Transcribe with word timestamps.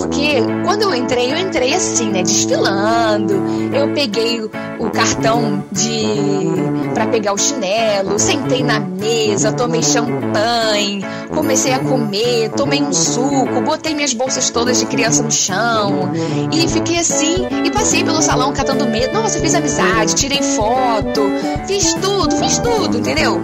Porque 0.00 0.36
quando 0.64 0.82
eu 0.82 0.94
entrei, 0.94 1.30
eu 1.30 1.36
entrei 1.36 1.74
assim, 1.74 2.08
né? 2.08 2.22
Desfilando. 2.22 3.34
Eu 3.74 3.92
peguei 3.92 4.40
o 4.40 4.90
cartão 4.90 5.62
de 5.70 6.90
para 6.94 7.06
pegar 7.06 7.34
o 7.34 7.38
chinelo, 7.38 8.18
sentei 8.18 8.62
na 8.62 8.80
mesa, 8.80 9.52
tomei 9.52 9.82
champanhe, 9.82 11.04
comecei 11.34 11.72
a 11.72 11.78
comer, 11.78 12.50
tomei 12.50 12.82
um 12.82 12.92
suco, 12.92 13.60
botei 13.60 13.94
minhas 13.94 14.14
bolsas 14.14 14.48
todas 14.48 14.78
de 14.78 14.86
criança 14.86 15.22
no 15.22 15.30
chão 15.30 16.10
e 16.50 16.66
fiquei 16.66 16.98
assim 16.98 17.46
e 17.64 17.70
passei 17.70 18.02
pelo 18.02 18.22
salão 18.22 18.52
catando 18.54 18.86
medo. 18.86 19.12
Nossa, 19.12 19.38
fiz 19.38 19.54
amizade, 19.54 20.14
tirei 20.14 20.42
foto, 20.42 21.30
fiz 21.66 21.92
tudo, 21.94 22.36
fiz 22.36 22.58
tudo, 22.58 22.98
entendeu? 22.98 23.42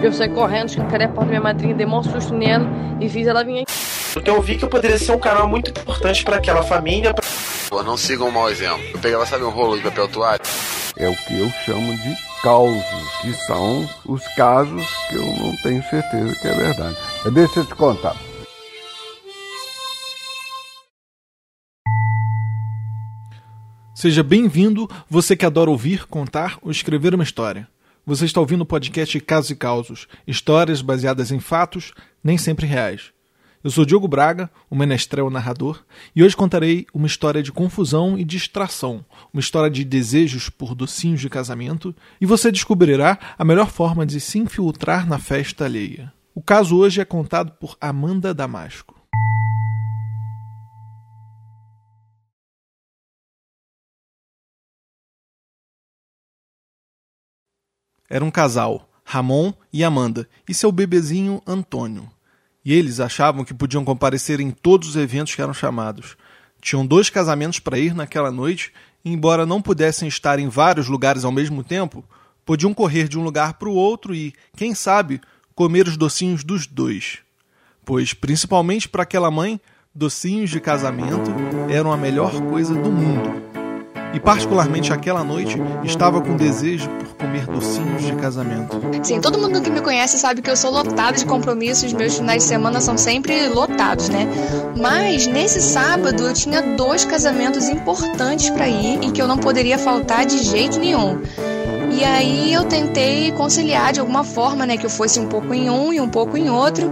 Eu 0.00 0.12
saí 0.12 0.28
correndo, 0.28 0.68
escancarei 0.68 1.06
a 1.06 1.10
porta 1.10 1.24
da 1.24 1.30
minha 1.30 1.40
madrinha, 1.40 1.74
dei 1.74 1.86
um 1.86 2.02
susto 2.04 2.32
nela 2.32 2.66
e 3.00 3.08
fiz 3.08 3.26
ela 3.26 3.42
vir 3.42 3.62
aqui. 3.62 3.77
Porque 4.12 4.30
eu 4.30 4.40
vi 4.40 4.56
que 4.56 4.64
eu 4.64 4.68
poderia 4.68 4.98
ser 4.98 5.12
um 5.12 5.18
canal 5.18 5.46
muito 5.48 5.70
importante 5.70 6.24
para 6.24 6.36
aquela 6.36 6.62
família. 6.62 7.12
Pra... 7.12 7.24
Pô, 7.68 7.82
não 7.82 7.96
sigam 7.96 8.28
um 8.28 8.30
mau 8.30 8.50
exemplo. 8.50 8.82
Eu 8.92 8.98
pegava, 8.98 9.26
sabe, 9.26 9.44
um 9.44 9.50
rolo 9.50 9.76
de 9.76 9.82
papel 9.82 10.08
toalha? 10.08 10.40
É 10.96 11.08
o 11.08 11.14
que 11.14 11.38
eu 11.38 11.50
chamo 11.64 11.96
de 11.96 12.16
causos, 12.42 12.82
que 13.20 13.32
são 13.46 13.88
os 14.06 14.26
casos 14.34 14.86
que 15.08 15.16
eu 15.16 15.26
não 15.26 15.56
tenho 15.62 15.82
certeza 15.84 16.34
que 16.40 16.48
é 16.48 16.54
verdade. 16.54 16.96
Deixa 17.32 17.60
eu 17.60 17.66
te 17.66 17.74
contar. 17.74 18.16
Seja 23.94 24.22
bem-vindo, 24.22 24.88
você 25.10 25.36
que 25.36 25.44
adora 25.44 25.70
ouvir, 25.70 26.06
contar 26.06 26.56
ou 26.62 26.70
escrever 26.70 27.14
uma 27.14 27.24
história. 27.24 27.68
Você 28.06 28.24
está 28.24 28.40
ouvindo 28.40 28.62
o 28.62 28.66
podcast 28.66 29.20
Casos 29.20 29.50
e 29.50 29.56
Causos, 29.56 30.08
histórias 30.26 30.80
baseadas 30.80 31.30
em 31.30 31.40
fatos, 31.40 31.92
nem 32.22 32.38
sempre 32.38 32.64
reais. 32.64 33.12
Eu 33.62 33.72
sou 33.72 33.84
Diogo 33.84 34.06
Braga, 34.06 34.48
o 34.70 34.76
menestrel 34.76 35.28
narrador, 35.30 35.84
e 36.14 36.22
hoje 36.22 36.36
contarei 36.36 36.86
uma 36.94 37.08
história 37.08 37.42
de 37.42 37.50
confusão 37.50 38.16
e 38.16 38.22
distração, 38.22 39.04
uma 39.32 39.40
história 39.40 39.68
de 39.68 39.84
desejos 39.84 40.48
por 40.48 40.76
docinhos 40.76 41.20
de 41.20 41.28
casamento, 41.28 41.92
e 42.20 42.26
você 42.26 42.52
descobrirá 42.52 43.18
a 43.36 43.44
melhor 43.44 43.68
forma 43.68 44.06
de 44.06 44.20
se 44.20 44.38
infiltrar 44.38 45.08
na 45.08 45.18
festa 45.18 45.64
alheia. 45.64 46.12
O 46.32 46.40
caso 46.40 46.76
hoje 46.76 47.00
é 47.00 47.04
contado 47.04 47.50
por 47.58 47.76
Amanda 47.80 48.32
Damasco. 48.32 48.94
Era 58.08 58.24
um 58.24 58.30
casal, 58.30 58.88
Ramon 59.04 59.52
e 59.72 59.82
Amanda, 59.82 60.28
e 60.48 60.54
seu 60.54 60.70
bebezinho 60.70 61.42
Antônio. 61.44 62.08
E 62.64 62.72
eles 62.74 63.00
achavam 63.00 63.44
que 63.44 63.54
podiam 63.54 63.84
comparecer 63.84 64.40
em 64.40 64.50
todos 64.50 64.90
os 64.90 64.96
eventos 64.96 65.34
que 65.34 65.42
eram 65.42 65.54
chamados. 65.54 66.16
Tinham 66.60 66.86
dois 66.86 67.08
casamentos 67.08 67.58
para 67.58 67.78
ir 67.78 67.94
naquela 67.94 68.30
noite, 68.30 68.72
e 69.04 69.12
embora 69.12 69.46
não 69.46 69.62
pudessem 69.62 70.08
estar 70.08 70.38
em 70.38 70.48
vários 70.48 70.88
lugares 70.88 71.24
ao 71.24 71.32
mesmo 71.32 71.62
tempo, 71.62 72.04
podiam 72.44 72.74
correr 72.74 73.08
de 73.08 73.18
um 73.18 73.22
lugar 73.22 73.54
para 73.54 73.68
o 73.68 73.74
outro 73.74 74.14
e, 74.14 74.34
quem 74.56 74.74
sabe, 74.74 75.20
comer 75.54 75.86
os 75.86 75.96
docinhos 75.96 76.44
dos 76.44 76.66
dois. 76.66 77.18
Pois, 77.84 78.12
principalmente 78.12 78.88
para 78.88 79.04
aquela 79.04 79.30
mãe, 79.30 79.60
docinhos 79.94 80.50
de 80.50 80.60
casamento 80.60 81.30
eram 81.70 81.92
a 81.92 81.96
melhor 81.96 82.32
coisa 82.50 82.74
do 82.74 82.90
mundo 82.90 83.47
e, 84.14 84.20
particularmente 84.20 84.92
aquela 84.92 85.22
noite, 85.22 85.60
estava 85.84 86.20
com 86.20 86.36
desejo 86.36 86.88
por 86.88 87.26
comer 87.26 87.46
docinhos 87.46 88.02
de 88.02 88.12
casamento. 88.16 88.80
Sim, 89.02 89.20
todo 89.20 89.38
mundo 89.38 89.60
que 89.60 89.70
me 89.70 89.80
conhece 89.80 90.18
sabe 90.18 90.42
que 90.42 90.50
eu 90.50 90.56
sou 90.56 90.70
lotada 90.70 91.16
de 91.16 91.26
compromissos, 91.26 91.92
meus 91.92 92.16
finais 92.16 92.42
de 92.42 92.48
semana 92.48 92.80
são 92.80 92.96
sempre 92.96 93.48
lotados, 93.48 94.08
né? 94.08 94.26
Mas 94.76 95.26
nesse 95.26 95.60
sábado 95.60 96.26
eu 96.26 96.32
tinha 96.32 96.62
dois 96.76 97.04
casamentos 97.04 97.68
importantes 97.68 98.50
para 98.50 98.68
ir 98.68 99.02
e 99.02 99.10
que 99.10 99.20
eu 99.20 99.28
não 99.28 99.38
poderia 99.38 99.78
faltar 99.78 100.24
de 100.24 100.38
jeito 100.38 100.78
nenhum. 100.78 101.20
E 101.90 102.04
aí 102.04 102.52
eu 102.52 102.64
tentei 102.64 103.32
conciliar 103.32 103.92
de 103.92 104.00
alguma 104.00 104.22
forma, 104.22 104.64
né, 104.64 104.76
que 104.76 104.86
eu 104.86 104.90
fosse 104.90 105.18
um 105.18 105.26
pouco 105.26 105.52
em 105.52 105.68
um 105.68 105.92
e 105.92 106.00
um 106.00 106.08
pouco 106.08 106.36
em 106.36 106.48
outro. 106.48 106.88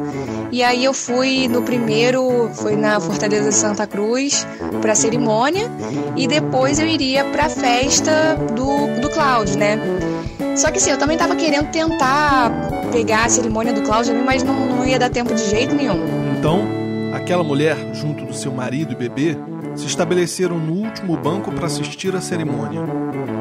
E 0.50 0.62
aí 0.62 0.84
eu 0.84 0.94
fui 0.94 1.48
no 1.48 1.62
primeiro, 1.62 2.50
foi 2.54 2.76
na 2.76 3.00
Fortaleza 3.00 3.48
de 3.48 3.54
Santa 3.54 3.86
Cruz, 3.86 4.46
para 4.80 4.94
cerimônia, 4.94 5.70
e 6.16 6.26
depois 6.26 6.78
eu 6.78 6.86
iria 6.86 7.24
para 7.24 7.46
a 7.46 7.48
festa 7.48 8.36
do, 8.54 9.00
do 9.00 9.10
Cláudio, 9.10 9.58
né? 9.58 9.78
Só 10.56 10.70
que 10.70 10.78
assim, 10.78 10.90
eu 10.90 10.98
também 10.98 11.18
tava 11.18 11.36
querendo 11.36 11.70
tentar 11.70 12.50
pegar 12.90 13.24
a 13.24 13.28
cerimônia 13.28 13.72
do 13.72 13.82
Cláudio, 13.82 14.14
mas 14.24 14.42
não, 14.42 14.54
não 14.66 14.86
ia 14.86 14.98
dar 14.98 15.10
tempo 15.10 15.34
de 15.34 15.44
jeito 15.44 15.74
nenhum. 15.74 16.02
Então, 16.38 16.62
aquela 17.12 17.44
mulher, 17.44 17.76
junto 17.92 18.24
do 18.24 18.34
seu 18.34 18.52
marido 18.52 18.92
e 18.92 18.96
bebê, 18.96 19.36
se 19.76 19.86
estabeleceram 19.86 20.58
no 20.58 20.72
último 20.72 21.16
banco 21.16 21.52
para 21.52 21.66
assistir 21.66 22.14
à 22.16 22.20
cerimônia. 22.20 22.82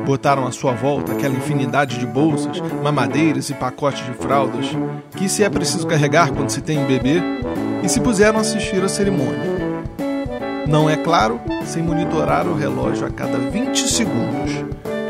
Botaram 0.05 0.45
à 0.45 0.51
sua 0.51 0.73
volta 0.73 1.13
aquela 1.13 1.35
infinidade 1.35 1.97
de 1.97 2.05
bolsas, 2.05 2.61
mamadeiras 2.83 3.49
e 3.49 3.53
pacotes 3.53 4.05
de 4.05 4.13
fraldas, 4.13 4.67
que 5.15 5.27
se 5.27 5.43
é 5.43 5.49
preciso 5.49 5.87
carregar 5.87 6.31
quando 6.31 6.49
se 6.49 6.61
tem 6.61 6.77
um 6.77 6.85
bebê, 6.85 7.21
e 7.83 7.89
se 7.89 8.01
puseram 8.01 8.37
a 8.37 8.41
assistir 8.41 8.83
à 8.83 8.87
cerimônia. 8.87 9.55
Não 10.67 10.89
é 10.89 10.97
claro, 10.97 11.39
sem 11.65 11.81
monitorar 11.81 12.47
o 12.47 12.55
relógio 12.55 13.07
a 13.07 13.09
cada 13.09 13.37
20 13.37 13.87
segundos 13.87 14.65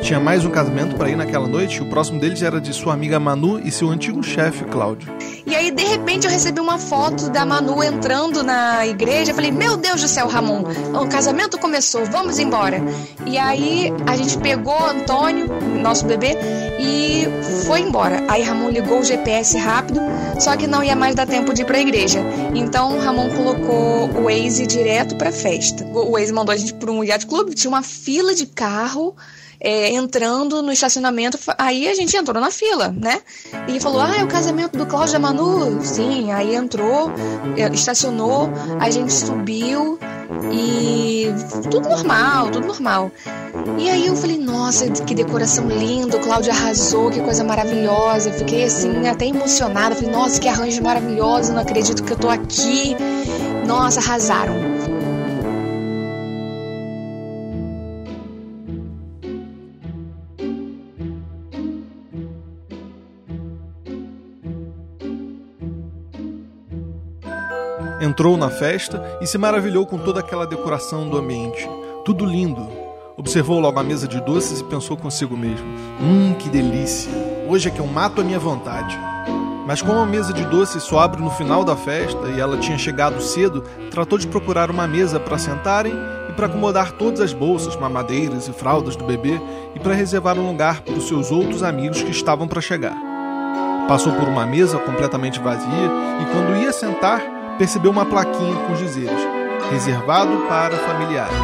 tinha 0.05 0.19
mais 0.19 0.45
um 0.45 0.51
casamento 0.51 0.95
para 0.95 1.09
ir 1.09 1.15
naquela 1.15 1.47
noite 1.47 1.81
o 1.81 1.85
próximo 1.87 2.19
deles 2.19 2.43
era 2.43 2.61
de 2.61 2.71
sua 2.71 2.93
amiga 2.93 3.19
Manu 3.19 3.59
e 3.59 3.71
seu 3.71 3.89
antigo 3.89 4.21
chefe, 4.21 4.63
Cláudio. 4.65 5.11
E 5.47 5.55
aí, 5.55 5.71
de 5.71 5.83
repente, 5.83 6.27
eu 6.27 6.31
recebi 6.31 6.59
uma 6.59 6.77
foto 6.77 7.27
da 7.31 7.43
Manu 7.43 7.83
entrando 7.83 8.43
na 8.43 8.85
igreja. 8.85 9.31
Eu 9.31 9.35
falei, 9.35 9.49
meu 9.49 9.77
Deus 9.77 10.01
do 10.01 10.07
céu, 10.07 10.27
Ramon, 10.27 10.63
o 10.93 11.07
casamento 11.07 11.57
começou, 11.57 12.05
vamos 12.05 12.37
embora. 12.37 12.83
E 13.25 13.35
aí, 13.35 13.91
a 14.05 14.15
gente 14.15 14.37
pegou 14.37 14.77
Antônio, 14.77 15.47
nosso 15.81 16.05
bebê, 16.05 16.37
e 16.79 17.25
foi 17.65 17.79
embora. 17.79 18.23
Aí, 18.27 18.43
Ramon 18.43 18.69
ligou 18.69 18.99
o 18.99 19.03
GPS 19.03 19.57
rápido, 19.57 19.99
só 20.39 20.55
que 20.55 20.67
não 20.67 20.83
ia 20.83 20.95
mais 20.95 21.15
dar 21.15 21.25
tempo 21.25 21.51
de 21.51 21.63
ir 21.63 21.65
para 21.65 21.77
a 21.77 21.81
igreja. 21.81 22.19
Então, 22.53 22.99
Ramon 22.99 23.29
colocou 23.31 24.07
o 24.09 24.23
Waze 24.25 24.67
direto 24.67 25.15
para 25.15 25.31
festa. 25.31 25.83
O 25.83 26.11
Waze 26.11 26.31
mandou 26.31 26.53
a 26.53 26.57
gente 26.57 26.75
para 26.75 26.91
um 26.91 27.03
yacht 27.03 27.25
club, 27.25 27.55
tinha 27.55 27.69
uma 27.69 27.81
fila 27.81 28.35
de 28.35 28.45
carro 28.45 29.15
é, 29.59 29.89
entrando 29.89 30.61
no 30.61 30.71
estacionamento, 30.71 31.37
aí 31.57 31.87
a 31.87 31.93
gente 31.93 32.15
entrou 32.15 32.41
na 32.41 32.51
fila, 32.51 32.89
né? 32.89 33.21
E 33.67 33.79
falou: 33.79 34.01
Ah, 34.01 34.17
é 34.17 34.23
o 34.23 34.27
casamento 34.27 34.77
do 34.77 34.85
Cláudio 34.85 35.19
Manu? 35.19 35.81
Sim, 35.83 36.31
aí 36.31 36.55
entrou, 36.55 37.11
é, 37.57 37.67
estacionou, 37.73 38.49
a 38.79 38.89
gente 38.89 39.13
subiu 39.13 39.99
e 40.51 41.27
tudo 41.69 41.89
normal, 41.89 42.49
tudo 42.49 42.67
normal. 42.67 43.11
E 43.77 43.89
aí 43.89 44.07
eu 44.07 44.15
falei, 44.15 44.37
nossa, 44.37 44.89
que 44.89 45.15
decoração 45.15 45.67
linda, 45.67 46.17
o 46.17 46.19
Cláudio 46.19 46.51
arrasou, 46.51 47.09
que 47.09 47.19
coisa 47.21 47.43
maravilhosa. 47.43 48.31
Fiquei 48.31 48.63
assim, 48.63 49.07
até 49.07 49.25
emocionada. 49.25 49.95
Falei, 49.95 50.11
nossa, 50.11 50.39
que 50.39 50.47
arranjo 50.47 50.81
maravilhoso, 50.81 51.53
não 51.53 51.61
acredito 51.61 52.03
que 52.03 52.13
eu 52.13 52.17
tô 52.17 52.29
aqui. 52.29 52.95
Nossa, 53.65 53.99
arrasaram. 53.99 54.74
Entrou 68.05 68.37
na 68.37 68.51
festa 68.51 69.17
e 69.19 69.25
se 69.25 69.35
maravilhou 69.35 69.83
com 69.83 69.97
toda 69.97 70.19
aquela 70.19 70.45
decoração 70.45 71.09
do 71.09 71.17
ambiente. 71.17 71.67
Tudo 72.05 72.23
lindo. 72.23 72.69
Observou 73.17 73.59
logo 73.59 73.79
a 73.79 73.83
mesa 73.83 74.07
de 74.07 74.21
doces 74.21 74.59
e 74.59 74.63
pensou 74.63 74.95
consigo 74.95 75.35
mesmo: 75.35 75.65
Hum, 75.99 76.35
que 76.37 76.47
delícia! 76.47 77.11
Hoje 77.49 77.67
é 77.67 77.71
que 77.71 77.79
eu 77.79 77.87
mato 77.87 78.21
a 78.21 78.23
minha 78.23 78.37
vontade. 78.37 78.95
Mas 79.65 79.81
como 79.81 79.97
a 79.97 80.05
mesa 80.05 80.31
de 80.31 80.45
doces 80.45 80.83
só 80.83 80.99
abre 80.99 81.19
no 81.19 81.31
final 81.31 81.63
da 81.63 81.75
festa 81.75 82.27
e 82.27 82.39
ela 82.39 82.59
tinha 82.59 82.77
chegado 82.77 83.19
cedo, 83.23 83.63
tratou 83.89 84.19
de 84.19 84.27
procurar 84.27 84.69
uma 84.69 84.85
mesa 84.85 85.19
para 85.19 85.39
sentarem 85.39 85.93
e 86.29 86.33
para 86.33 86.45
acomodar 86.45 86.91
todas 86.91 87.19
as 87.21 87.33
bolsas, 87.33 87.75
mamadeiras 87.75 88.47
e 88.47 88.53
fraldas 88.53 88.95
do 88.95 89.03
bebê 89.03 89.41
e 89.73 89.79
para 89.79 89.95
reservar 89.95 90.37
um 90.37 90.47
lugar 90.47 90.81
para 90.81 90.93
os 90.93 91.07
seus 91.07 91.31
outros 91.31 91.63
amigos 91.63 92.03
que 92.03 92.11
estavam 92.11 92.47
para 92.47 92.61
chegar. 92.61 92.95
Passou 93.87 94.13
por 94.13 94.27
uma 94.27 94.45
mesa 94.45 94.77
completamente 94.77 95.39
vazia 95.39 95.89
e 96.21 96.25
quando 96.31 96.55
ia 96.61 96.71
sentar, 96.71 97.34
percebeu 97.57 97.91
uma 97.91 98.05
plaquinha 98.05 98.55
com 98.65 98.73
os 98.73 98.79
dizeres: 98.79 99.19
reservado 99.71 100.37
para 100.47 100.75
familiares. 100.77 101.35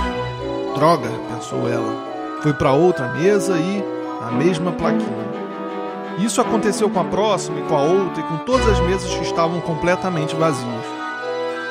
Droga, 0.76 1.10
pensou 1.34 1.68
ela. 1.68 2.12
Foi 2.42 2.54
para 2.54 2.72
outra 2.72 3.08
mesa 3.10 3.58
e 3.58 3.84
a 4.22 4.32
mesma 4.32 4.72
plaquinha. 4.72 5.32
Isso 6.20 6.42
aconteceu 6.42 6.90
com 6.90 7.00
a 7.00 7.04
próxima 7.04 7.60
e 7.60 7.64
com 7.64 7.76
a 7.76 7.82
outra 7.82 8.22
e 8.22 8.24
com 8.24 8.38
todas 8.40 8.68
as 8.68 8.80
mesas 8.82 9.14
que 9.14 9.24
estavam 9.24 9.60
completamente 9.62 10.36
vazias. 10.36 10.86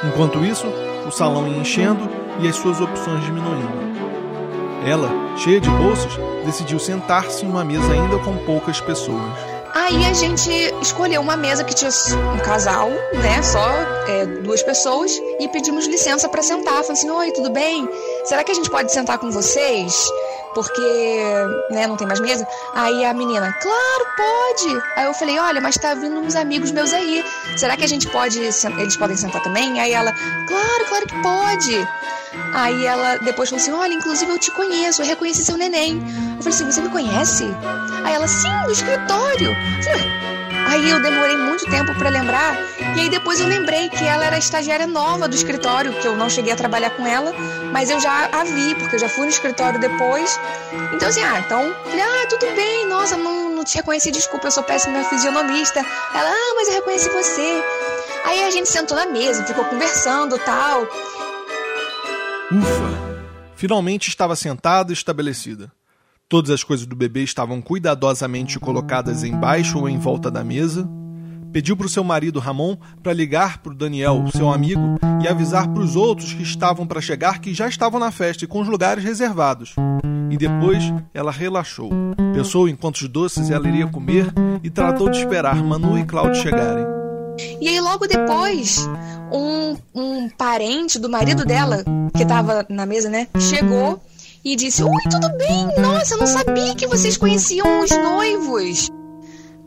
Enquanto 0.05 0.45
isso, 0.45 0.67
o 1.07 1.11
salão 1.11 1.47
ia 1.47 1.59
enchendo 1.59 2.09
e 2.41 2.49
as 2.49 2.57
suas 2.57 2.81
opções 2.81 3.25
diminuindo. 3.25 3.91
Ela, 4.87 5.11
cheia 5.37 5.61
de 5.61 5.69
bolsas, 5.71 6.19
decidiu 6.45 6.79
sentar-se 6.79 7.45
em 7.45 7.51
uma 7.51 7.65
mesa 7.65 7.93
ainda 7.93 8.19
com 8.19 8.37
poucas 8.39 8.81
pessoas. 8.81 9.50
Aí 9.91 10.07
a 10.07 10.13
gente 10.13 10.49
escolheu 10.81 11.21
uma 11.21 11.37
mesa 11.37 11.65
que 11.65 11.75
tinha 11.75 11.91
um 12.33 12.39
casal, 12.39 12.89
né? 12.91 13.43
Só 13.43 13.69
é, 14.07 14.25
duas 14.25 14.63
pessoas, 14.63 15.11
e 15.41 15.49
pedimos 15.49 15.85
licença 15.89 16.29
para 16.29 16.45
sentar. 16.45 16.75
Falei 16.85 16.93
assim: 16.93 17.11
Oi, 17.11 17.33
tudo 17.33 17.51
bem? 17.51 17.89
Será 18.25 18.45
que 18.45 18.53
a 18.53 18.55
gente 18.55 18.71
pode 18.71 18.93
sentar 18.93 19.19
com 19.19 19.33
vocês? 19.33 20.09
Porque, 20.55 21.25
né, 21.71 21.89
não 21.89 21.97
tem 21.97 22.07
mais 22.07 22.21
mesa. 22.21 22.47
Aí 22.73 23.05
a 23.05 23.13
menina, 23.13 23.53
claro, 23.61 24.07
pode. 24.17 24.83
Aí 24.95 25.07
eu 25.07 25.15
falei, 25.15 25.39
olha, 25.41 25.61
mas 25.61 25.77
tá 25.77 25.93
vindo 25.95 26.21
uns 26.21 26.37
amigos 26.37 26.71
meus 26.71 26.93
aí. 26.93 27.25
Será 27.57 27.77
que 27.77 27.85
a 27.85 27.89
gente 27.89 28.09
pode, 28.09 28.39
eles 28.39 28.97
podem 28.97 29.17
sentar 29.17 29.43
também? 29.43 29.81
Aí 29.81 29.93
ela, 29.93 30.13
claro, 30.13 30.85
claro 30.89 31.07
que 31.07 31.23
pode. 31.23 31.89
Aí 32.55 32.87
ela 32.87 33.17
depois 33.19 33.49
falou 33.49 33.63
assim: 33.63 33.73
Olha, 33.73 33.93
inclusive 33.93 34.31
eu 34.31 34.39
te 34.39 34.51
conheço, 34.51 35.03
eu 35.03 35.07
reconheci 35.07 35.45
seu 35.45 35.57
neném. 35.57 36.03
Eu 36.37 36.43
falei 36.43 36.55
assim: 36.55 36.71
Você 36.71 36.81
me 36.81 36.89
conhece? 36.89 37.45
Aí 38.05 38.15
ela, 38.15 38.29
sim, 38.29 38.49
do 38.65 38.73
escritório. 38.73 39.51
Eu 39.51 39.83
falei, 39.83 40.21
Aí 40.71 40.89
eu 40.89 41.03
demorei 41.03 41.37
muito 41.37 41.65
tempo 41.67 41.93
para 41.97 42.09
lembrar, 42.09 42.57
e 42.97 43.01
aí 43.01 43.09
depois 43.09 43.41
eu 43.41 43.47
lembrei 43.49 43.89
que 43.89 44.05
ela 44.05 44.25
era 44.25 44.39
estagiária 44.39 44.87
nova 44.87 45.27
do 45.27 45.35
escritório, 45.35 45.93
que 45.95 46.07
eu 46.07 46.15
não 46.15 46.31
cheguei 46.31 46.53
a 46.53 46.57
trabalhar 46.57 46.91
com 46.91 47.05
ela, 47.05 47.33
mas 47.73 47.91
eu 47.91 47.99
já 47.99 48.29
a 48.31 48.45
vi, 48.45 48.77
porque 48.77 48.95
eu 48.95 49.01
já 49.01 49.09
fui 49.09 49.25
no 49.25 49.31
escritório 49.31 49.81
depois. 49.81 50.39
Então 50.95 51.09
assim, 51.09 51.25
ah, 51.25 51.41
então, 51.45 51.75
falei, 51.85 52.01
ah, 52.01 52.27
tudo 52.29 52.47
bem, 52.55 52.87
nossa, 52.87 53.17
não, 53.17 53.49
não 53.49 53.65
te 53.65 53.79
reconheci, 53.79 54.13
desculpa, 54.13 54.47
eu 54.47 54.53
sou 54.53 54.63
péssima 54.63 55.03
fisionomista. 55.03 55.81
Ela, 56.15 56.31
ah, 56.31 56.53
mas 56.55 56.69
eu 56.69 56.75
reconheci 56.75 57.09
você. 57.11 57.65
Aí 58.25 58.45
a 58.45 58.51
gente 58.51 58.69
sentou 58.69 58.97
na 58.97 59.07
mesa, 59.07 59.45
ficou 59.45 59.65
conversando 59.65 60.39
tal. 60.39 60.87
Ufa! 62.53 63.11
Finalmente 63.55 64.09
estava 64.09 64.35
sentada 64.35 64.91
e 64.91 64.95
estabelecida. 64.95 65.71
Todas 66.29 66.51
as 66.51 66.65
coisas 66.65 66.87
do 66.87 66.97
bebê 66.97 67.23
estavam 67.23 67.61
cuidadosamente 67.61 68.59
colocadas 68.59 69.23
embaixo 69.23 69.79
ou 69.79 69.89
em 69.89 69.99
volta 69.99 70.31
da 70.31 70.43
mesa. 70.43 70.89
Pediu 71.53 71.77
para 71.77 71.87
o 71.87 71.91
seu 71.91 72.03
marido 72.03 72.41
Ramon 72.41 72.77
para 73.03 73.13
ligar 73.13 73.59
para 73.59 73.73
o 73.73 73.75
Daniel, 73.75 74.25
seu 74.35 74.51
amigo, 74.53 74.99
e 75.23 75.29
avisar 75.29 75.69
para 75.69 75.83
os 75.83 75.95
outros 75.95 76.33
que 76.33 76.43
estavam 76.43 76.87
para 76.87 77.01
chegar 77.01 77.41
que 77.41 77.53
já 77.55 77.69
estavam 77.69 78.01
na 78.01 78.11
festa 78.11 78.45
e 78.45 78.49
com 78.49 78.61
os 78.61 78.69
lugares 78.69 79.05
reservados. 79.05 79.75
E 80.31 80.37
depois 80.37 80.83
ela 81.13 81.31
relaxou. 81.31 81.91
Pensou 82.33 82.69
em 82.69 82.75
quantos 82.75 83.09
doces 83.09 83.51
ela 83.51 83.69
iria 83.69 83.87
comer 83.87 84.27
e 84.63 84.71
tratou 84.71 85.09
de 85.09 85.19
esperar 85.19 85.63
Manu 85.63 85.99
e 85.99 86.05
Cláudio 86.05 86.41
chegarem. 86.41 87.01
E 87.61 87.69
aí, 87.69 87.81
logo 87.81 88.07
depois, 88.07 88.89
um, 89.33 89.77
um 89.95 90.29
parente 90.29 90.99
do 90.99 91.09
marido 91.09 91.45
dela, 91.45 91.85
que 92.17 92.23
estava 92.23 92.67
na 92.69 92.87
mesa, 92.87 93.09
né, 93.09 93.29
chegou 93.39 94.01
e 94.45 94.57
disse: 94.57 94.83
Oi, 94.83 95.03
tudo 95.11 95.29
bem? 95.37 95.67
Nossa, 95.79 96.15
eu 96.15 96.19
não 96.19 96.27
sabia 96.27 96.75
que 96.75 96.87
vocês 96.87 97.17
conheciam 97.17 97.81
os 97.81 97.91
noivos. 97.91 98.91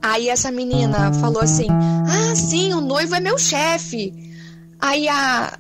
Aí 0.02 0.30
essa 0.30 0.52
menina 0.52 1.14
falou 1.14 1.42
assim: 1.42 1.68
Ah, 1.70 2.36
sim, 2.36 2.74
o 2.74 2.82
noivo 2.82 3.16
é 3.16 3.20
meu 3.20 3.38
chefe. 3.38 4.14
Aí 4.80 5.08
a 5.08 5.58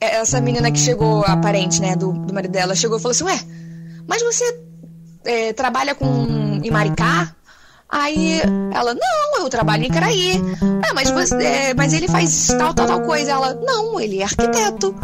essa 0.00 0.40
menina 0.40 0.70
que 0.70 0.78
chegou, 0.78 1.24
a 1.24 1.36
parente, 1.36 1.80
né, 1.80 1.94
do, 1.94 2.12
do 2.12 2.34
marido 2.34 2.50
dela, 2.50 2.74
chegou 2.74 2.98
e 2.98 3.00
falou 3.00 3.12
assim: 3.12 3.24
Ué, 3.24 3.40
mas 4.06 4.22
você 4.22 4.60
é, 5.24 5.52
trabalha 5.52 5.94
com 5.94 6.60
em 6.62 6.70
Maricá? 6.70 7.34
Aí 7.88 8.40
ela, 8.72 8.94
não, 8.94 9.44
eu 9.44 9.50
trabalho 9.50 9.84
em 9.84 9.90
Caraí. 9.90 10.40
Ah, 10.82 10.94
mas, 10.94 11.10
você, 11.10 11.74
mas 11.76 11.92
ele 11.92 12.08
faz 12.08 12.48
tal, 12.48 12.74
tal, 12.74 12.86
tal 12.86 13.02
coisa. 13.02 13.32
Ela, 13.32 13.54
não, 13.54 14.00
ele 14.00 14.20
é 14.20 14.24
arquiteto. 14.24 14.94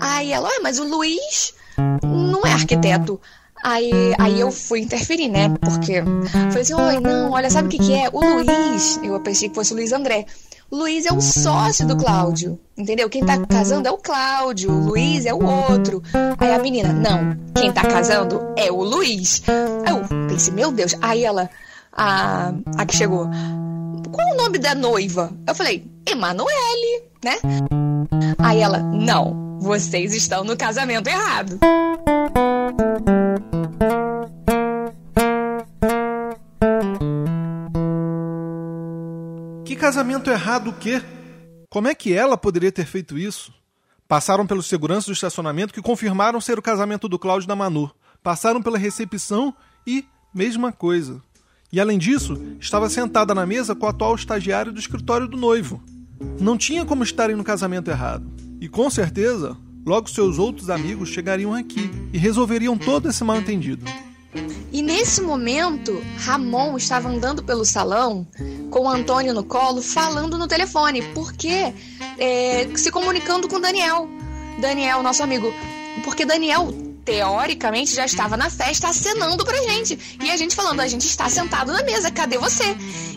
Aí 0.00 0.32
ela, 0.32 0.48
ah, 0.48 0.60
mas 0.62 0.78
o 0.78 0.84
Luiz 0.84 1.54
não 2.02 2.42
é 2.44 2.52
arquiteto. 2.52 3.20
Aí, 3.64 3.90
aí 4.18 4.38
eu 4.38 4.52
fui 4.52 4.80
interferir, 4.80 5.28
né? 5.28 5.48
Porque 5.48 6.02
falei 6.30 6.60
assim: 6.60 6.74
oi, 6.74 7.00
não, 7.00 7.30
olha, 7.30 7.48
sabe 7.48 7.68
o 7.68 7.70
que, 7.70 7.78
que 7.78 7.94
é? 7.94 8.10
O 8.12 8.20
Luiz, 8.20 9.00
eu 9.02 9.18
pensei 9.20 9.48
que 9.48 9.54
fosse 9.54 9.72
o 9.72 9.76
Luiz 9.76 9.90
André. 9.90 10.26
O 10.70 10.76
Luiz 10.76 11.06
é 11.06 11.12
o 11.12 11.20
sócio 11.20 11.86
do 11.86 11.96
Cláudio, 11.96 12.58
entendeu? 12.76 13.08
Quem 13.08 13.24
tá 13.24 13.38
casando 13.46 13.86
é 13.86 13.90
o 13.90 13.96
Cláudio, 13.96 14.70
o 14.70 14.88
Luiz 14.88 15.24
é 15.24 15.32
o 15.32 15.42
outro. 15.42 16.02
Aí 16.38 16.52
a 16.52 16.58
menina, 16.58 16.92
não, 16.92 17.36
quem 17.54 17.72
tá 17.72 17.82
casando 17.82 18.52
é 18.56 18.72
o 18.72 18.82
Luiz. 18.82 19.42
Aí 19.86 19.94
eu 19.94 20.28
pensei, 20.28 20.52
meu 20.52 20.72
Deus. 20.72 20.94
Aí 21.00 21.24
ela, 21.24 21.48
a, 21.92 22.52
a 22.76 22.84
que 22.84 22.96
chegou, 22.96 23.28
qual 24.14 24.32
o 24.32 24.36
nome 24.36 24.58
da 24.58 24.76
noiva? 24.76 25.32
Eu 25.46 25.54
falei, 25.56 25.84
Emanuele, 26.06 27.02
né? 27.22 27.36
Aí 28.38 28.60
ela, 28.60 28.78
não, 28.78 29.58
vocês 29.60 30.14
estão 30.14 30.44
no 30.44 30.56
casamento 30.56 31.08
errado. 31.08 31.58
Que 39.64 39.74
casamento 39.74 40.30
errado 40.30 40.70
o 40.70 40.74
quê? 40.74 41.02
Como 41.68 41.88
é 41.88 41.94
que 41.94 42.14
ela 42.14 42.36
poderia 42.36 42.70
ter 42.70 42.86
feito 42.86 43.18
isso? 43.18 43.52
Passaram 44.06 44.46
pelos 44.46 44.66
seguranças 44.66 45.06
do 45.06 45.12
estacionamento 45.12 45.74
que 45.74 45.82
confirmaram 45.82 46.40
ser 46.40 46.56
o 46.56 46.62
casamento 46.62 47.08
do 47.08 47.18
Cláudio 47.18 47.48
da 47.48 47.56
Manu. 47.56 47.90
Passaram 48.22 48.62
pela 48.62 48.78
recepção 48.78 49.52
e 49.84 50.04
mesma 50.32 50.72
coisa. 50.72 51.20
E 51.74 51.80
além 51.80 51.98
disso, 51.98 52.40
estava 52.60 52.88
sentada 52.88 53.34
na 53.34 53.44
mesa 53.44 53.74
com 53.74 53.84
o 53.84 53.88
atual 53.88 54.14
estagiário 54.14 54.70
do 54.70 54.78
escritório 54.78 55.26
do 55.26 55.36
noivo. 55.36 55.82
Não 56.38 56.56
tinha 56.56 56.84
como 56.84 57.02
estarem 57.02 57.34
no 57.34 57.42
casamento 57.42 57.90
errado. 57.90 58.30
E 58.60 58.68
com 58.68 58.88
certeza, 58.88 59.56
logo 59.84 60.08
seus 60.08 60.38
outros 60.38 60.70
amigos 60.70 61.08
chegariam 61.08 61.52
aqui 61.52 61.90
e 62.12 62.16
resolveriam 62.16 62.78
todo 62.78 63.08
esse 63.10 63.24
mal-entendido. 63.24 63.84
E 64.72 64.82
nesse 64.82 65.20
momento, 65.20 66.00
Ramon 66.18 66.76
estava 66.76 67.08
andando 67.08 67.42
pelo 67.42 67.64
salão 67.64 68.24
com 68.70 68.88
Antônio 68.88 69.34
no 69.34 69.42
colo, 69.42 69.82
falando 69.82 70.38
no 70.38 70.46
telefone, 70.46 71.02
porque 71.12 71.74
é, 72.16 72.68
se 72.76 72.92
comunicando 72.92 73.48
com 73.48 73.60
Daniel. 73.60 74.08
Daniel, 74.60 75.02
nosso 75.02 75.24
amigo. 75.24 75.52
Porque 76.04 76.24
Daniel 76.24 76.72
teoricamente 77.04 77.94
já 77.94 78.04
estava 78.04 78.36
na 78.36 78.48
festa 78.48 78.88
acenando 78.88 79.44
pra 79.44 79.56
gente. 79.62 80.16
E 80.22 80.30
a 80.30 80.36
gente 80.36 80.54
falando, 80.54 80.80
a 80.80 80.88
gente 80.88 81.06
está 81.06 81.28
sentado 81.28 81.72
na 81.72 81.82
mesa, 81.82 82.10
cadê 82.10 82.38
você? 82.38 82.64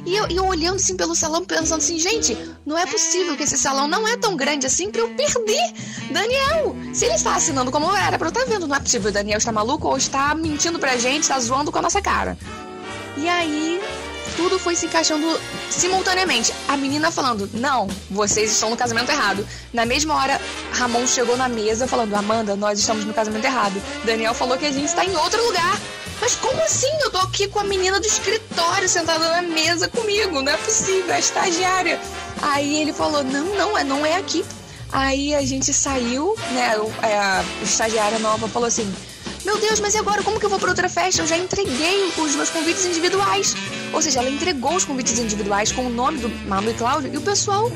E 0.06 0.16
eu, 0.16 0.28
eu 0.28 0.45
olhando 0.45 0.75
assim 0.75 0.95
pelo 0.95 1.16
salão, 1.16 1.44
pensando 1.45 1.80
assim, 1.80 2.00
gente, 2.00 2.38
não 2.66 2.78
é 2.78 2.86
possível 2.86 3.36
que 3.36 3.44
esse 3.44 3.57
salão 3.57 3.88
não 3.88 4.07
é 4.07 4.18
tão 4.18 4.36
grande 4.36 4.66
assim 4.66 4.92
pra 4.92 5.01
eu 5.01 5.10
perder 5.10 5.74
Daniel. 6.12 6.75
Se 6.94 7.06
ele 7.06 7.16
está 7.16 7.36
assinando 7.36 7.72
como 7.72 7.95
era 7.95 8.18
pra 8.18 8.28
eu 8.28 8.30
estar 8.30 8.45
tá 8.45 8.50
vendo, 8.50 8.68
não 8.68 8.75
é 8.75 8.80
possível. 8.80 9.12
Daniel 9.12 9.38
está 9.38 9.51
maluco 9.51 9.88
ou 9.88 9.98
está 9.98 10.36
mentindo 10.36 10.80
pra 10.80 10.98
gente, 10.98 11.24
está 11.24 11.39
zoando 11.39 11.72
com 11.72 11.80
a 11.80 11.81
nossa 11.81 12.01
cara. 12.01 12.38
E 13.18 13.28
aí, 13.28 13.81
tudo 14.38 14.60
foi 14.60 14.75
se 14.75 14.86
encaixando 14.86 15.28
simultaneamente. 15.69 16.54
A 16.68 16.78
menina 16.78 17.12
falando: 17.12 17.50
Não, 17.54 17.88
vocês 18.10 18.51
estão 18.51 18.69
no 18.69 18.78
casamento 18.78 19.12
errado. 19.12 19.45
Na 19.74 19.86
mesma 19.86 20.16
hora, 20.16 20.39
Ramon 20.72 21.06
chegou 21.08 21.36
na 21.36 21.50
mesa 21.50 21.88
falando: 21.88 22.13
Amanda, 22.15 22.56
nós 22.56 22.79
estamos 22.79 23.03
no 23.03 23.13
casamento 23.13 23.44
errado. 23.44 23.82
Daniel 24.06 24.34
falou 24.34 24.58
que 24.58 24.65
a 24.65 24.72
gente 24.72 24.86
está 24.86 25.03
em 25.03 25.15
outro 25.17 25.44
lugar. 25.44 25.77
Mas 26.22 26.36
como 26.36 26.60
assim? 26.63 26.91
Eu 27.01 27.12
tô 27.12 27.17
aqui 27.17 27.48
com 27.48 27.60
a 27.60 27.63
menina 27.63 28.00
do 28.00 28.08
escritório 28.08 28.88
sentada 28.88 29.27
na 29.29 29.41
mesa 29.41 29.88
comigo. 29.88 30.41
Não 30.41 30.51
é 30.51 30.58
possível, 30.58 31.13
é 31.13 31.20
estagiária. 31.20 32.00
Aí 32.41 32.82
ele 32.82 32.94
falou: 32.94 33.24
Não, 33.24 33.56
não, 33.56 33.77
é, 33.77 33.84
não 33.84 34.06
é 34.06 34.15
aqui. 34.15 34.46
Aí 34.91 35.36
a 35.36 35.41
gente 35.41 35.74
saiu, 35.74 36.34
né? 36.53 36.75
É, 37.01 37.17
a 37.17 37.44
estagiária 37.63 38.20
nova 38.20 38.48
falou 38.48 38.67
assim: 38.67 38.89
meu 39.48 39.58
Deus, 39.60 39.79
mas 39.79 39.96
e 39.96 39.98
agora? 39.98 40.22
Como 40.24 40.39
que 40.39 40.46
eu 40.46 40.50
vou 40.50 40.60
para 40.60 40.70
outra 40.70 40.89
festa? 40.89 41.22
Eu 41.22 41.27
já 41.27 41.38
entreguei 41.38 42.12
os 42.17 42.36
meus 42.36 42.50
convites 42.50 42.86
individuais. 42.86 43.56
Ou 43.94 44.01
seja, 44.01 44.20
ela 44.20 44.29
entregou 44.29 44.75
os 44.75 44.86
convites 44.86 45.17
individuais 45.17 45.72
com 45.72 45.86
o 45.86 45.89
nome 45.89 46.20
do 46.20 46.29
Manu 46.48 46.72
e 46.72 46.74
Cláudio 46.74 47.13
e 47.13 47.17
o 47.17 47.22
pessoal 47.22 47.72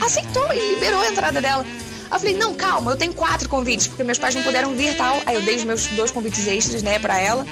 aceitou 0.00 0.52
e 0.52 0.74
liberou 0.74 1.00
a 1.00 1.08
entrada 1.08 1.40
dela. 1.40 1.64
Eu 2.10 2.18
falei, 2.18 2.36
não, 2.36 2.54
calma, 2.54 2.90
eu 2.90 2.96
tenho 2.96 3.12
quatro 3.12 3.48
convites, 3.48 3.86
porque 3.86 4.02
meus 4.02 4.18
pais 4.18 4.34
não 4.34 4.42
puderam 4.42 4.74
vir 4.74 4.96
tal. 4.96 5.20
Aí 5.26 5.36
eu 5.36 5.42
dei 5.42 5.56
os 5.56 5.64
meus 5.64 5.86
dois 5.88 6.10
convites 6.10 6.46
extras, 6.46 6.82
né, 6.82 6.98
pra 6.98 7.18
ela. 7.20 7.46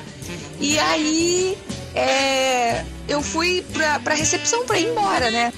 E 0.61 0.78
aí 0.78 1.57
é, 1.95 2.85
eu 3.09 3.23
fui 3.23 3.64
pra, 3.73 4.00
pra 4.00 4.14
recepção 4.14 4.67
pra 4.67 4.78
ir 4.78 4.88
embora, 4.88 5.31
né? 5.31 5.52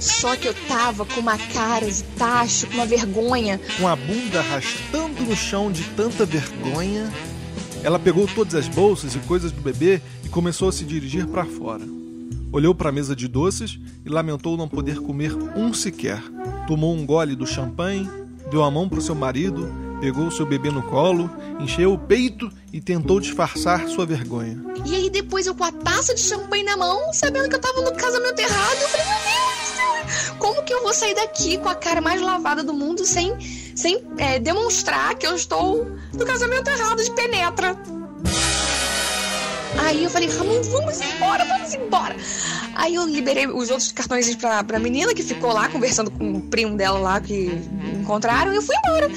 Só 0.00 0.36
que 0.36 0.46
eu 0.46 0.54
tava 0.68 1.06
com 1.06 1.20
uma 1.20 1.38
cara 1.38 1.90
de 1.90 2.02
tacho, 2.18 2.66
com 2.66 2.74
uma 2.74 2.86
vergonha. 2.86 3.60
Com 3.78 3.88
a 3.88 3.96
bunda 3.96 4.40
arrastando 4.40 5.22
no 5.22 5.34
chão 5.34 5.72
de 5.72 5.82
tanta 5.96 6.26
vergonha, 6.26 7.12
ela 7.82 7.98
pegou 7.98 8.26
todas 8.26 8.54
as 8.54 8.68
bolsas 8.68 9.14
e 9.14 9.18
coisas 9.20 9.52
do 9.52 9.60
bebê 9.60 10.02
e 10.26 10.28
começou 10.28 10.68
a 10.68 10.72
se 10.72 10.84
dirigir 10.84 11.24
para 11.28 11.44
fora. 11.44 11.84
Olhou 12.52 12.74
para 12.74 12.88
a 12.88 12.92
mesa 12.92 13.14
de 13.14 13.28
doces 13.28 13.78
e 14.04 14.08
lamentou 14.08 14.56
não 14.56 14.68
poder 14.68 14.98
comer 14.98 15.32
um 15.56 15.72
sequer. 15.72 16.20
Tomou 16.66 16.92
um 16.92 17.06
gole 17.06 17.36
do 17.36 17.46
champanhe, 17.46 18.10
deu 18.50 18.64
a 18.64 18.70
mão 18.70 18.88
para 18.88 18.98
o 18.98 19.02
seu 19.02 19.14
marido, 19.14 19.72
pegou 20.00 20.28
seu 20.32 20.44
bebê 20.44 20.68
no 20.68 20.82
colo, 20.82 21.30
encheu 21.60 21.92
o 21.92 21.98
peito 21.98 22.50
e 22.72 22.80
tentou 22.80 23.20
disfarçar 23.20 23.86
sua 23.86 24.04
vergonha. 24.04 24.60
E 24.84 24.96
aí 24.96 25.08
depois 25.08 25.46
eu 25.46 25.54
com 25.54 25.62
a 25.62 25.70
taça 25.70 26.12
de 26.12 26.22
champanhe 26.22 26.64
na 26.64 26.76
mão, 26.76 27.12
sabendo 27.12 27.48
que 27.48 27.54
eu 27.54 27.60
tava 27.60 27.80
no 27.82 27.92
casamento 27.92 28.40
errado, 28.40 28.78
eu 28.80 28.88
falei, 28.88 29.06
meu 29.06 30.02
Deus, 30.02 30.30
como 30.40 30.64
que 30.64 30.74
eu 30.74 30.82
vou 30.82 30.92
sair 30.92 31.14
daqui 31.14 31.56
com 31.58 31.68
a 31.68 31.74
cara 31.76 32.00
mais 32.00 32.20
lavada 32.20 32.64
do 32.64 32.72
mundo 32.72 33.04
sem, 33.04 33.32
sem 33.76 34.02
é, 34.18 34.40
demonstrar 34.40 35.14
que 35.14 35.26
eu 35.26 35.36
estou 35.36 35.86
no 36.12 36.26
casamento 36.26 36.68
errado 36.68 37.04
de 37.04 37.12
penetra? 37.12 37.95
Aí 39.86 40.02
eu 40.02 40.10
falei, 40.10 40.28
Ramon, 40.28 40.60
vamos 40.62 41.00
embora, 41.00 41.44
vamos 41.44 41.72
embora. 41.74 42.16
Aí 42.74 42.96
eu 42.96 43.06
liberei 43.06 43.46
os 43.46 43.70
outros 43.70 43.92
cartões 43.92 44.34
pra, 44.34 44.64
pra 44.64 44.80
menina 44.80 45.14
que 45.14 45.22
ficou 45.22 45.52
lá 45.52 45.68
conversando 45.68 46.10
com 46.10 46.32
o 46.32 46.40
primo 46.40 46.76
dela 46.76 46.98
lá 46.98 47.20
que 47.20 47.52
encontraram 48.00 48.52
e 48.52 48.56
eu 48.56 48.62
fui 48.62 48.74
embora. 48.84 49.08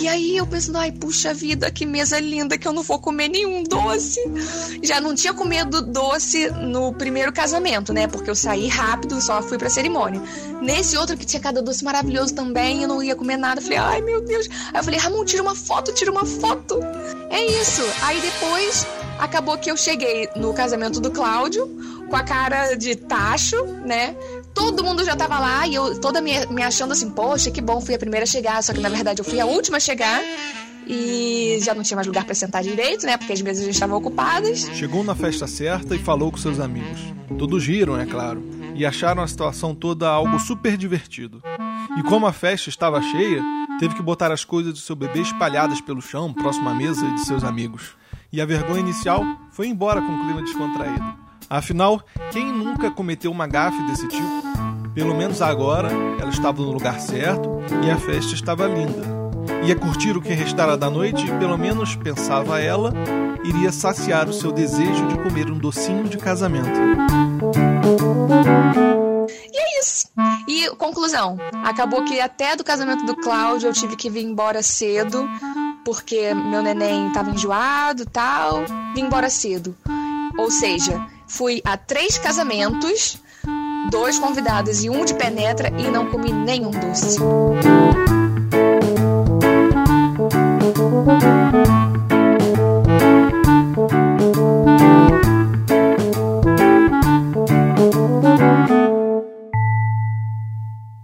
E 0.00 0.08
aí 0.08 0.36
eu 0.36 0.44
pensando, 0.44 0.78
ai, 0.78 0.90
puxa 0.90 1.32
vida, 1.32 1.70
que 1.70 1.86
mesa 1.86 2.18
linda 2.18 2.58
que 2.58 2.66
eu 2.66 2.72
não 2.72 2.82
vou 2.82 2.98
comer 2.98 3.28
nenhum 3.28 3.62
doce. 3.62 4.20
Já 4.82 5.00
não 5.00 5.14
tinha 5.14 5.32
comido 5.32 5.80
doce 5.82 6.50
no 6.50 6.92
primeiro 6.92 7.32
casamento, 7.32 7.92
né? 7.92 8.08
Porque 8.08 8.28
eu 8.28 8.34
saí 8.34 8.66
rápido, 8.66 9.20
só 9.20 9.40
fui 9.40 9.56
pra 9.56 9.70
cerimônia. 9.70 10.20
Nesse 10.60 10.96
outro 10.96 11.16
que 11.16 11.24
tinha 11.24 11.40
cada 11.40 11.62
doce 11.62 11.84
maravilhoso 11.84 12.34
também, 12.34 12.82
eu 12.82 12.88
não 12.88 13.00
ia 13.00 13.14
comer 13.14 13.36
nada. 13.36 13.60
Falei, 13.60 13.78
ai 13.78 14.00
meu 14.00 14.20
Deus. 14.20 14.48
Aí 14.72 14.80
eu 14.80 14.84
falei, 14.84 14.98
Ramon, 14.98 15.24
tira 15.24 15.42
uma 15.42 15.54
foto, 15.54 15.92
tira 15.94 16.10
uma 16.10 16.26
foto. 16.26 16.80
É 17.30 17.44
isso. 17.60 17.82
Aí 18.02 18.20
depois 18.20 18.84
acabou 19.18 19.58
que 19.58 19.70
eu 19.70 19.76
cheguei 19.76 20.28
no 20.36 20.52
casamento 20.54 21.00
do 21.00 21.10
Cláudio 21.10 21.66
com 22.08 22.16
a 22.16 22.22
cara 22.22 22.74
de 22.74 22.96
tacho, 22.96 23.62
né? 23.84 24.16
todo 24.58 24.82
mundo 24.82 25.04
já 25.04 25.14
tava 25.14 25.38
lá 25.38 25.66
e 25.66 25.74
eu 25.74 26.00
toda 26.00 26.20
me, 26.20 26.44
me 26.46 26.62
achando 26.62 26.92
assim, 26.92 27.08
poxa, 27.10 27.50
que 27.50 27.60
bom, 27.60 27.80
fui 27.80 27.94
a 27.94 27.98
primeira 27.98 28.24
a 28.24 28.26
chegar, 28.26 28.62
só 28.62 28.72
que 28.72 28.80
na 28.80 28.88
verdade 28.88 29.20
eu 29.20 29.24
fui 29.24 29.38
a 29.38 29.46
última 29.46 29.76
a 29.76 29.80
chegar 29.80 30.20
e 30.86 31.58
já 31.62 31.74
não 31.74 31.82
tinha 31.82 31.96
mais 31.96 32.06
lugar 32.06 32.24
para 32.24 32.34
sentar 32.34 32.62
direito, 32.62 33.06
né? 33.06 33.16
Porque 33.16 33.32
as 33.32 33.42
mesas 33.42 33.64
já 33.64 33.70
estavam 33.70 33.96
ocupadas. 33.98 34.60
Chegou 34.74 35.04
na 35.04 35.14
festa 35.14 35.46
certa 35.46 35.94
e 35.94 35.98
falou 35.98 36.32
com 36.32 36.38
seus 36.38 36.58
amigos. 36.58 36.98
Todos 37.38 37.66
riram, 37.66 38.00
é 38.00 38.06
claro, 38.06 38.42
e 38.74 38.86
acharam 38.86 39.22
a 39.22 39.28
situação 39.28 39.74
toda 39.74 40.08
algo 40.08 40.38
super 40.40 40.76
divertido. 40.76 41.42
E 41.96 42.02
como 42.02 42.26
a 42.26 42.32
festa 42.32 42.68
estava 42.68 43.00
cheia, 43.02 43.42
teve 43.78 43.94
que 43.94 44.02
botar 44.02 44.32
as 44.32 44.44
coisas 44.44 44.72
do 44.72 44.78
seu 44.78 44.96
bebê 44.96 45.20
espalhadas 45.20 45.80
pelo 45.80 46.00
chão, 46.00 46.32
próximo 46.32 46.68
à 46.68 46.74
mesa 46.74 47.06
de 47.12 47.20
seus 47.20 47.44
amigos. 47.44 47.97
E 48.30 48.42
a 48.42 48.46
vergonha 48.46 48.80
inicial 48.80 49.24
foi 49.50 49.68
embora 49.68 50.02
com 50.02 50.12
o 50.12 50.20
clima 50.20 50.42
descontraído. 50.42 51.14
Afinal, 51.48 52.02
quem 52.30 52.52
nunca 52.52 52.90
cometeu 52.90 53.30
uma 53.30 53.46
gafe 53.46 53.82
desse 53.84 54.06
tipo? 54.06 54.42
Pelo 54.94 55.14
menos 55.14 55.40
agora 55.40 55.90
ela 56.20 56.28
estava 56.28 56.60
no 56.60 56.70
lugar 56.72 57.00
certo 57.00 57.48
e 57.82 57.90
a 57.90 57.96
festa 57.96 58.34
estava 58.34 58.66
linda. 58.66 59.02
Ia 59.64 59.74
curtir 59.74 60.14
o 60.14 60.20
que 60.20 60.34
restara 60.34 60.76
da 60.76 60.90
noite 60.90 61.26
e, 61.26 61.38
pelo 61.38 61.56
menos, 61.56 61.96
pensava 61.96 62.60
ela, 62.60 62.92
iria 63.42 63.72
saciar 63.72 64.28
o 64.28 64.32
seu 64.32 64.52
desejo 64.52 65.06
de 65.06 65.16
comer 65.16 65.50
um 65.50 65.58
docinho 65.58 66.04
de 66.04 66.18
casamento. 66.18 66.78
E 69.52 69.58
é 69.58 69.80
isso. 69.80 70.08
E 70.46 70.68
conclusão: 70.76 71.38
acabou 71.64 72.04
que 72.04 72.20
até 72.20 72.54
do 72.54 72.62
casamento 72.62 73.06
do 73.06 73.16
Cláudio 73.16 73.68
eu 73.68 73.72
tive 73.72 73.96
que 73.96 74.10
vir 74.10 74.24
embora 74.24 74.62
cedo, 74.62 75.26
porque 75.88 76.34
meu 76.34 76.62
neném 76.62 77.08
estava 77.08 77.30
enjoado 77.30 78.04
tal. 78.04 78.64
Vim 78.94 79.04
embora 79.06 79.30
cedo. 79.30 79.74
Ou 80.36 80.50
seja, 80.50 81.08
Fui 81.28 81.60
a 81.62 81.76
três 81.76 82.16
casamentos, 82.16 83.18
dois 83.90 84.18
convidados 84.18 84.82
e 84.82 84.88
um 84.88 85.04
de 85.04 85.14
penetra 85.14 85.68
e 85.78 85.90
não 85.90 86.10
comi 86.10 86.32
nenhum 86.32 86.70
doce. 86.70 87.18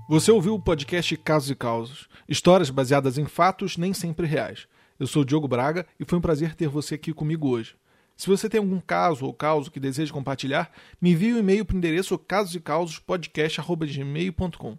Você 0.09 0.31
ouviu 0.31 0.55
o 0.55 0.61
podcast 0.61 1.17
Casos 1.19 1.51
e 1.51 1.55
Causos, 1.55 2.09
histórias 2.27 2.71
baseadas 2.71 3.19
em 3.19 3.27
fatos 3.27 3.77
nem 3.77 3.93
sempre 3.93 4.27
reais. 4.27 4.67
Eu 4.99 5.07
sou 5.07 5.25
Diogo 5.25 5.47
Braga 5.49 5.87
e 5.99 6.05
foi 6.05 6.19
um 6.19 6.23
prazer 6.23 6.55
ter 6.55 6.69
você 6.69 6.95
aqui 6.95 7.13
comigo 7.13 7.49
hoje. 7.49 7.75
Se 8.17 8.29
você 8.29 8.49
tem 8.49 8.61
algum 8.61 8.81
caso 8.81 9.27
ou 9.27 9.35
causo 9.35 9.69
que 9.71 9.81
deseja 9.81 10.13
compartilhar, 10.13 10.71
me 11.01 11.11
envie 11.11 11.35
um 11.35 11.39
e-mail 11.39 11.65
para 11.65 11.75
o 11.75 11.79
endereço 11.79 12.17
casosecausospodcast.gmail.com. 12.17 14.79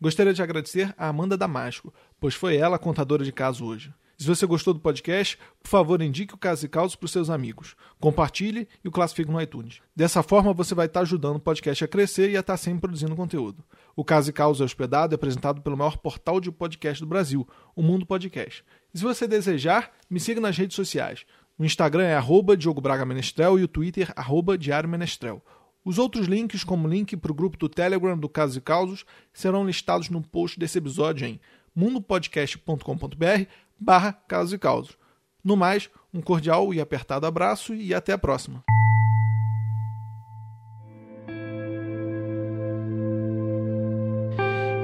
Gostaria 0.00 0.32
de 0.32 0.42
agradecer 0.42 0.94
a 0.96 1.08
Amanda 1.08 1.36
Damasco, 1.36 1.92
pois 2.18 2.34
foi 2.34 2.56
ela 2.56 2.76
a 2.76 2.78
contadora 2.78 3.24
de 3.24 3.32
caso 3.32 3.66
hoje. 3.66 3.92
Se 4.22 4.28
você 4.28 4.46
gostou 4.46 4.72
do 4.72 4.78
podcast, 4.78 5.36
por 5.60 5.68
favor, 5.68 6.00
indique 6.00 6.32
o 6.32 6.38
Caso 6.38 6.64
e 6.64 6.68
Causos 6.68 6.94
para 6.94 7.06
os 7.06 7.10
seus 7.10 7.28
amigos. 7.28 7.74
Compartilhe 7.98 8.68
e 8.84 8.86
o 8.86 8.90
classifique 8.92 9.32
no 9.32 9.42
iTunes. 9.42 9.80
Dessa 9.96 10.22
forma, 10.22 10.52
você 10.52 10.76
vai 10.76 10.86
estar 10.86 11.00
ajudando 11.00 11.36
o 11.38 11.40
podcast 11.40 11.82
a 11.82 11.88
crescer 11.88 12.30
e 12.30 12.36
a 12.36 12.40
estar 12.40 12.56
sempre 12.56 12.82
produzindo 12.82 13.16
conteúdo. 13.16 13.64
O 13.96 14.04
Caso 14.04 14.30
e 14.30 14.32
Causos 14.32 14.60
é 14.60 14.64
hospedado 14.64 15.12
e 15.12 15.16
apresentado 15.16 15.60
pelo 15.60 15.76
maior 15.76 15.96
portal 15.96 16.40
de 16.40 16.52
podcast 16.52 17.02
do 17.02 17.08
Brasil, 17.08 17.48
o 17.74 17.82
Mundo 17.82 18.06
Podcast. 18.06 18.64
E 18.94 18.98
se 18.98 19.02
você 19.02 19.26
desejar, 19.26 19.90
me 20.08 20.20
siga 20.20 20.40
nas 20.40 20.56
redes 20.56 20.76
sociais. 20.76 21.26
O 21.58 21.64
Instagram 21.64 22.04
é 22.04 22.14
arroba 22.14 22.56
Diogo 22.56 22.80
Braga 22.80 23.04
Menestrel 23.04 23.58
e 23.58 23.64
o 23.64 23.68
Twitter 23.68 24.12
arroba 24.14 24.56
Diário 24.56 24.88
Menestrel. 24.88 25.42
Os 25.84 25.98
outros 25.98 26.28
links, 26.28 26.62
como 26.62 26.86
o 26.86 26.90
link 26.90 27.16
para 27.16 27.32
o 27.32 27.34
grupo 27.34 27.58
do 27.58 27.68
Telegram 27.68 28.16
do 28.16 28.28
Casos 28.28 28.56
e 28.56 28.60
Causos, 28.60 29.04
serão 29.32 29.66
listados 29.66 30.08
no 30.10 30.22
post 30.22 30.60
desse 30.60 30.78
episódio 30.78 31.26
em 31.26 31.40
mundopodcast.com.br 31.74 33.48
barra 33.82 34.12
Casos 34.28 34.52
e 34.52 34.58
Causos. 34.58 34.96
No 35.44 35.56
mais, 35.56 35.90
um 36.14 36.20
cordial 36.20 36.72
e 36.72 36.80
apertado 36.80 37.26
abraço 37.26 37.74
e 37.74 37.92
até 37.92 38.12
a 38.12 38.18
próxima. 38.18 38.62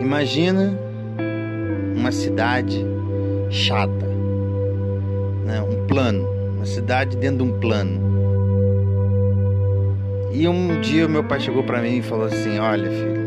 Imagina 0.01 0.79
uma 1.97 2.11
cidade 2.11 2.85
chata, 3.51 4.07
né? 5.45 5.61
um 5.63 5.87
plano 5.87 6.39
uma 6.59 6.67
cidade 6.67 7.17
dentro 7.17 7.45
de 7.45 7.53
um 7.53 7.61
plano. 7.61 8.09
E 10.33 10.47
um 10.49 10.81
dia 10.81 11.09
meu 11.09 11.23
pai 11.23 11.41
chegou 11.41 11.63
para 11.63 11.81
mim 11.81 11.99
e 11.99 12.03
falou 12.03 12.27
assim: 12.27 12.59
Olha, 12.59 12.91
filho, 12.91 13.18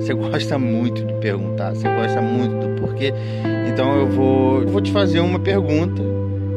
você 0.00 0.14
gosta 0.14 0.58
muito 0.58 1.04
de 1.04 1.12
perguntar, 1.14 1.74
você 1.74 1.88
gosta 1.88 2.20
muito 2.20 2.66
do 2.66 2.80
porquê, 2.80 3.12
então 3.68 3.94
eu 3.96 4.08
vou, 4.08 4.62
eu 4.62 4.68
vou 4.68 4.80
te 4.80 4.90
fazer 4.90 5.20
uma 5.20 5.38
pergunta 5.38 6.02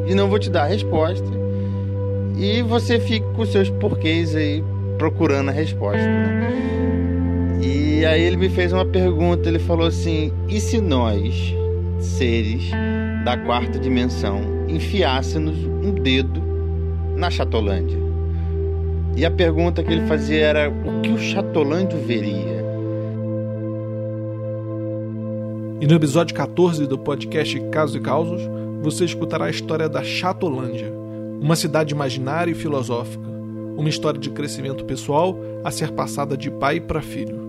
e 0.08 0.16
não 0.16 0.28
vou 0.28 0.40
te 0.40 0.50
dar 0.50 0.64
a 0.64 0.68
resposta. 0.68 1.28
E 2.38 2.62
você 2.62 3.00
fica 3.00 3.26
com 3.34 3.46
seus 3.46 3.70
porquês 3.70 4.36
aí 4.36 4.64
procurando 4.98 5.50
a 5.50 5.52
resposta. 5.52 6.06
Né? 6.06 6.54
E 7.62 8.06
aí 8.06 8.22
ele 8.22 8.38
me 8.38 8.50
fez 8.50 8.74
uma 8.74 8.86
pergunta, 8.86 9.48
ele 9.48 9.60
falou 9.60 9.88
assim: 9.88 10.34
e 10.50 10.60
se 10.60 10.82
nós, 10.82 11.56
seres 12.00 12.72
da 13.24 13.38
quarta 13.38 13.80
dimensão, 13.80 14.42
enfiasse-nos 14.68 15.58
um 15.58 15.94
dedo 15.94 16.42
na 17.16 17.30
Chatolândia. 17.30 17.98
E 19.16 19.26
a 19.26 19.32
pergunta 19.32 19.84
que 19.84 19.94
ele 19.94 20.08
fazia 20.08 20.46
era: 20.46 20.70
o 20.70 21.02
que 21.02 21.10
o 21.10 21.18
Chatolândio 21.18 22.00
veria? 22.00 22.63
E 25.84 25.86
no 25.86 25.96
episódio 25.96 26.34
14 26.34 26.88
do 26.88 26.98
podcast 26.98 27.60
Casos 27.70 27.98
e 27.98 28.00
Causos, 28.00 28.42
você 28.82 29.04
escutará 29.04 29.48
a 29.48 29.50
história 29.50 29.90
da 29.90 30.02
Chatolândia, 30.02 30.90
uma 31.42 31.58
cidade 31.58 31.94
imaginária 31.94 32.52
e 32.52 32.56
filosófica, 32.56 33.28
uma 33.76 33.90
história 33.90 34.18
de 34.18 34.30
crescimento 34.30 34.86
pessoal 34.86 35.38
a 35.62 35.70
ser 35.72 35.92
passada 35.92 36.38
de 36.38 36.50
pai 36.50 36.80
para 36.80 37.02
filho. 37.02 37.43